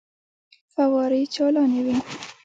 [0.73, 1.95] فوارې چالانې وې.